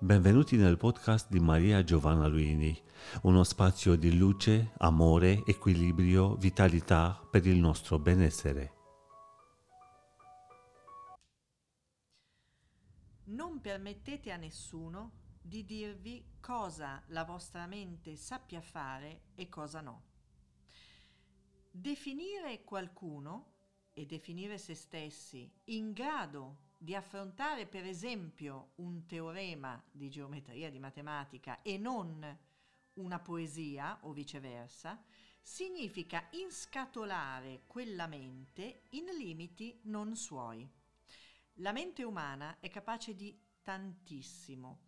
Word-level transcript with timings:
Benvenuti 0.00 0.56
nel 0.56 0.76
podcast 0.76 1.30
di 1.30 1.38
Maria 1.38 1.84
Giovanna 1.84 2.26
Luini, 2.26 2.76
uno 3.22 3.44
spazio 3.44 3.94
di 3.94 4.16
luce, 4.18 4.72
amore, 4.78 5.44
equilibrio, 5.46 6.34
vitalità 6.34 7.24
per 7.30 7.46
il 7.46 7.58
nostro 7.58 8.00
benessere. 8.00 8.72
Non 13.26 13.60
permettete 13.60 14.32
a 14.32 14.36
nessuno 14.36 15.12
di 15.40 15.64
dirvi 15.64 16.38
cosa 16.40 17.00
la 17.08 17.24
vostra 17.24 17.66
mente 17.66 18.16
sappia 18.16 18.60
fare 18.60 19.26
e 19.36 19.48
cosa 19.48 19.80
no. 19.80 20.02
Definire 21.70 22.64
qualcuno 22.64 23.52
e 23.94 24.06
definire 24.06 24.58
se 24.58 24.74
stessi 24.74 25.50
in 25.66 25.92
grado 25.92 26.72
di 26.84 26.94
affrontare 26.94 27.66
per 27.66 27.86
esempio 27.86 28.72
un 28.76 29.06
teorema 29.06 29.82
di 29.90 30.10
geometria, 30.10 30.68
di 30.70 30.78
matematica 30.78 31.62
e 31.62 31.78
non 31.78 32.38
una 32.94 33.18
poesia 33.20 34.00
o 34.02 34.12
viceversa, 34.12 35.02
significa 35.40 36.28
inscatolare 36.32 37.62
quella 37.66 38.06
mente 38.06 38.82
in 38.90 39.06
limiti 39.16 39.80
non 39.84 40.14
suoi. 40.14 40.70
La 41.54 41.72
mente 41.72 42.02
umana 42.02 42.58
è 42.60 42.68
capace 42.68 43.14
di 43.14 43.34
tantissimo. 43.62 44.80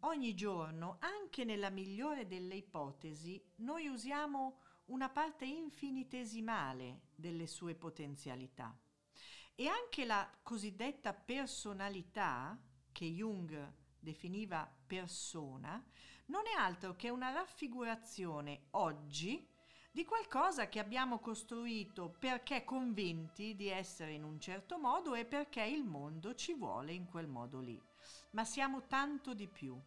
Ogni 0.00 0.34
giorno, 0.34 0.98
anche 1.00 1.44
nella 1.44 1.70
migliore 1.70 2.26
delle 2.26 2.56
ipotesi, 2.56 3.42
noi 3.56 3.86
usiamo 3.88 4.60
una 4.86 5.08
parte 5.08 5.46
infinitesimale 5.46 7.00
delle 7.14 7.46
sue 7.46 7.74
potenzialità. 7.74 8.78
E 9.60 9.68
anche 9.68 10.06
la 10.06 10.26
cosiddetta 10.42 11.12
personalità, 11.12 12.58
che 12.90 13.04
Jung 13.04 13.74
definiva 13.98 14.66
persona, 14.86 15.84
non 16.28 16.46
è 16.46 16.58
altro 16.58 16.96
che 16.96 17.10
una 17.10 17.30
raffigurazione 17.30 18.68
oggi 18.70 19.46
di 19.92 20.06
qualcosa 20.06 20.70
che 20.70 20.78
abbiamo 20.78 21.18
costruito 21.18 22.08
perché 22.18 22.64
convinti 22.64 23.54
di 23.54 23.68
essere 23.68 24.12
in 24.12 24.24
un 24.24 24.40
certo 24.40 24.78
modo 24.78 25.14
e 25.14 25.26
perché 25.26 25.62
il 25.62 25.84
mondo 25.84 26.34
ci 26.34 26.54
vuole 26.54 26.94
in 26.94 27.04
quel 27.04 27.26
modo 27.26 27.60
lì. 27.60 27.78
Ma 28.30 28.46
siamo 28.46 28.86
tanto 28.86 29.34
di 29.34 29.46
più. 29.46 29.78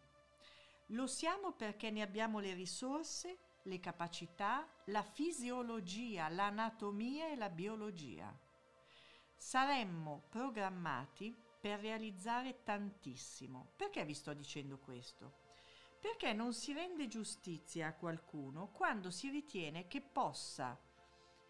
Lo 0.90 1.08
siamo 1.08 1.50
perché 1.50 1.90
ne 1.90 2.02
abbiamo 2.02 2.38
le 2.38 2.54
risorse, 2.54 3.38
le 3.64 3.80
capacità, 3.80 4.68
la 4.84 5.02
fisiologia, 5.02 6.28
l'anatomia 6.28 7.28
e 7.28 7.34
la 7.34 7.50
biologia 7.50 8.43
saremmo 9.36 10.24
programmati 10.28 11.34
per 11.60 11.80
realizzare 11.80 12.62
tantissimo. 12.62 13.72
Perché 13.76 14.04
vi 14.04 14.14
sto 14.14 14.34
dicendo 14.34 14.78
questo? 14.78 15.42
Perché 16.00 16.32
non 16.32 16.52
si 16.52 16.72
rende 16.72 17.08
giustizia 17.08 17.88
a 17.88 17.94
qualcuno 17.94 18.68
quando 18.68 19.10
si 19.10 19.30
ritiene 19.30 19.86
che 19.86 20.02
possa 20.02 20.78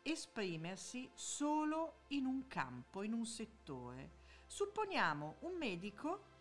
esprimersi 0.02 1.10
solo 1.14 2.02
in 2.08 2.26
un 2.26 2.46
campo, 2.46 3.02
in 3.02 3.12
un 3.12 3.26
settore. 3.26 4.22
Supponiamo 4.46 5.36
un 5.40 5.56
medico 5.56 6.32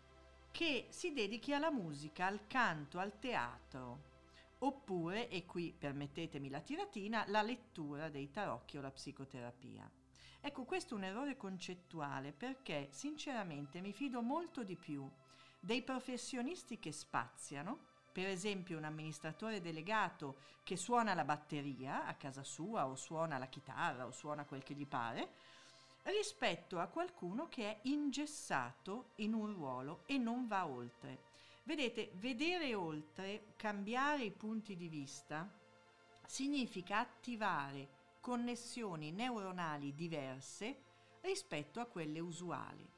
che 0.52 0.86
si 0.90 1.12
dedichi 1.12 1.52
alla 1.52 1.72
musica, 1.72 2.26
al 2.26 2.46
canto, 2.46 3.00
al 3.00 3.18
teatro, 3.18 4.12
oppure, 4.58 5.28
e 5.28 5.44
qui 5.46 5.74
permettetemi 5.76 6.48
la 6.48 6.60
tiratina, 6.60 7.24
la 7.26 7.42
lettura 7.42 8.08
dei 8.08 8.30
tarocchi 8.30 8.76
o 8.76 8.80
la 8.80 8.92
psicoterapia. 8.92 9.90
Ecco, 10.46 10.64
questo 10.64 10.92
è 10.92 10.98
un 10.98 11.04
errore 11.04 11.38
concettuale 11.38 12.30
perché 12.30 12.88
sinceramente 12.90 13.80
mi 13.80 13.94
fido 13.94 14.20
molto 14.20 14.62
di 14.62 14.76
più 14.76 15.10
dei 15.58 15.80
professionisti 15.80 16.78
che 16.78 16.92
spaziano, 16.92 17.78
per 18.12 18.26
esempio 18.26 18.76
un 18.76 18.84
amministratore 18.84 19.62
delegato 19.62 20.36
che 20.62 20.76
suona 20.76 21.14
la 21.14 21.24
batteria 21.24 22.04
a 22.04 22.12
casa 22.16 22.44
sua 22.44 22.86
o 22.86 22.94
suona 22.94 23.38
la 23.38 23.46
chitarra 23.46 24.04
o 24.04 24.10
suona 24.10 24.44
quel 24.44 24.62
che 24.62 24.74
gli 24.74 24.86
pare, 24.86 25.30
rispetto 26.02 26.78
a 26.78 26.88
qualcuno 26.88 27.48
che 27.48 27.70
è 27.70 27.78
ingessato 27.84 29.12
in 29.16 29.32
un 29.32 29.46
ruolo 29.46 30.02
e 30.04 30.18
non 30.18 30.46
va 30.46 30.66
oltre. 30.66 31.22
Vedete, 31.62 32.10
vedere 32.16 32.74
oltre, 32.74 33.54
cambiare 33.56 34.24
i 34.24 34.30
punti 34.30 34.76
di 34.76 34.88
vista, 34.88 35.50
significa 36.26 36.98
attivare 36.98 38.02
connessioni 38.24 39.12
neuronali 39.12 39.94
diverse 39.94 40.78
rispetto 41.20 41.78
a 41.78 41.84
quelle 41.84 42.20
usuali. 42.20 42.90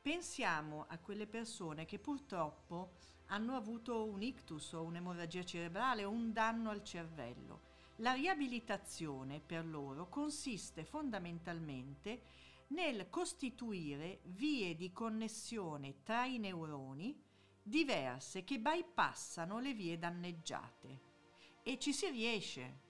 Pensiamo 0.00 0.84
a 0.86 0.98
quelle 0.98 1.26
persone 1.26 1.84
che 1.84 1.98
purtroppo 1.98 2.92
hanno 3.26 3.56
avuto 3.56 4.04
un 4.04 4.22
ictus 4.22 4.74
o 4.74 4.84
un'emorragia 4.84 5.42
cerebrale 5.42 6.04
o 6.04 6.10
un 6.10 6.32
danno 6.32 6.70
al 6.70 6.84
cervello. 6.84 7.62
La 7.96 8.12
riabilitazione 8.12 9.40
per 9.40 9.66
loro 9.66 10.08
consiste 10.08 10.84
fondamentalmente 10.84 12.22
nel 12.68 13.10
costituire 13.10 14.20
vie 14.26 14.76
di 14.76 14.92
connessione 14.92 16.04
tra 16.04 16.24
i 16.24 16.38
neuroni 16.38 17.20
diverse 17.60 18.44
che 18.44 18.60
bypassano 18.60 19.58
le 19.58 19.74
vie 19.74 19.98
danneggiate. 19.98 21.00
E 21.64 21.80
ci 21.80 21.92
si 21.92 22.08
riesce, 22.10 22.86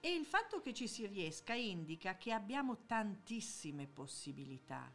e 0.00 0.14
il 0.14 0.24
fatto 0.24 0.60
che 0.60 0.72
ci 0.72 0.88
si 0.88 1.06
riesca 1.06 1.52
indica 1.52 2.16
che 2.16 2.32
abbiamo 2.32 2.84
tantissime 2.86 3.86
possibilità. 3.86 4.92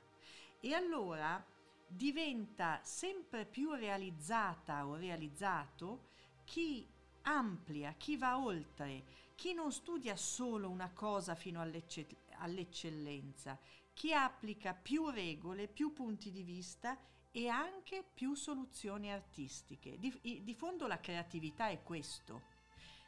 E 0.59 0.73
allora 0.73 1.43
diventa 1.87 2.79
sempre 2.83 3.45
più 3.45 3.71
realizzata 3.73 4.87
o 4.87 4.95
realizzato 4.95 6.09
chi 6.43 6.87
amplia, 7.23 7.93
chi 7.93 8.17
va 8.17 8.39
oltre, 8.39 9.03
chi 9.35 9.53
non 9.53 9.71
studia 9.71 10.15
solo 10.15 10.69
una 10.69 10.91
cosa 10.91 11.35
fino 11.35 11.61
all'ecce- 11.61 12.07
all'eccellenza, 12.37 13.59
chi 13.93 14.13
applica 14.13 14.73
più 14.73 15.09
regole, 15.09 15.67
più 15.67 15.93
punti 15.93 16.31
di 16.31 16.43
vista 16.43 16.97
e 17.31 17.47
anche 17.47 18.03
più 18.13 18.33
soluzioni 18.33 19.11
artistiche. 19.11 19.99
Di, 19.99 20.41
di 20.43 20.55
fondo 20.55 20.87
la 20.87 20.99
creatività 20.99 21.67
è 21.67 21.83
questo. 21.83 22.53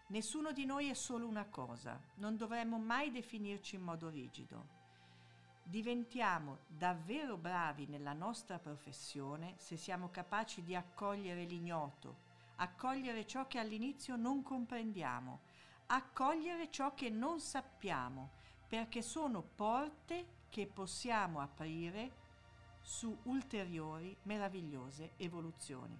Nessuno 0.09 0.53
di 0.53 0.63
noi 0.63 0.89
è 0.89 0.93
solo 0.93 1.27
una 1.27 1.45
cosa, 1.47 1.99
non 2.15 2.37
dovremmo 2.37 2.77
mai 2.77 3.11
definirci 3.11 3.75
in 3.75 3.81
modo 3.81 4.07
rigido. 4.07 4.75
Diventiamo 5.63 6.59
davvero 6.65 7.35
bravi 7.35 7.87
nella 7.87 8.13
nostra 8.13 8.57
professione 8.57 9.55
se 9.57 9.75
siamo 9.75 10.09
capaci 10.09 10.63
di 10.63 10.75
accogliere 10.75 11.43
l'ignoto, 11.43 12.19
accogliere 12.55 13.27
ciò 13.27 13.47
che 13.47 13.59
all'inizio 13.59 14.15
non 14.15 14.43
comprendiamo, 14.43 15.41
accogliere 15.87 16.71
ciò 16.71 16.93
che 16.93 17.09
non 17.09 17.41
sappiamo, 17.41 18.29
perché 18.65 19.01
sono 19.01 19.41
porte 19.41 20.45
che 20.47 20.67
possiamo 20.67 21.41
aprire 21.41 22.25
su 22.79 23.13
ulteriori 23.23 24.15
meravigliose 24.23 25.11
evoluzioni. 25.17 25.99